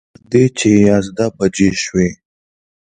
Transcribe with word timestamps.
تر 0.15 0.21
دې 0.31 0.43
چې 0.57 0.69
یازده 0.87 1.25
بجې 1.37 1.69
شوې. 1.83 2.09